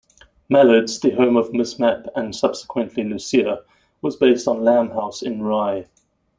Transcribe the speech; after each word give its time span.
"Mallards", 0.49 0.99
the 0.99 1.11
home 1.11 1.37
of 1.37 1.53
Miss 1.53 1.77
Mapp-and 1.77 2.35
subsequently 2.35 3.03
Lucia-was 3.03 4.15
based 4.15 4.47
on 4.47 4.63
Lamb 4.63 4.89
House 4.89 5.21
in 5.21 5.43
Rye. 5.43 5.85